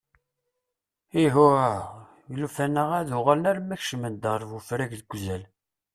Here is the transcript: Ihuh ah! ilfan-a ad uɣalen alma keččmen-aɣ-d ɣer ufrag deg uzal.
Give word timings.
Ihuh 1.23 1.55
ah! 1.71 1.79
ilfan-a 2.35 2.83
ad 2.99 3.09
uɣalen 3.17 3.49
alma 3.51 3.75
keččmen-aɣ-d 3.81 4.23
ɣer 4.31 4.41
ufrag 4.57 4.91
deg 4.99 5.11
uzal. 5.15 5.43